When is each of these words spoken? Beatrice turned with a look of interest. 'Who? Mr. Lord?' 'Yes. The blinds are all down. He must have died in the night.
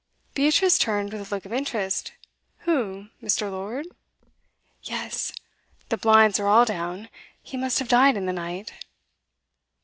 Beatrice 0.33 0.79
turned 0.79 1.13
with 1.13 1.31
a 1.31 1.35
look 1.35 1.45
of 1.45 1.53
interest. 1.53 2.13
'Who? 2.61 3.09
Mr. 3.21 3.51
Lord?' 3.51 3.85
'Yes. 4.81 5.31
The 5.89 5.97
blinds 5.97 6.39
are 6.39 6.47
all 6.47 6.65
down. 6.65 7.07
He 7.43 7.55
must 7.55 7.77
have 7.77 7.87
died 7.87 8.17
in 8.17 8.25
the 8.25 8.33
night. 8.33 8.73